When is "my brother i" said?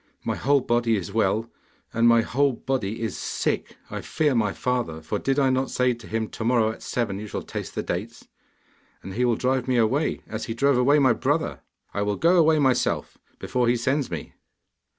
10.97-12.01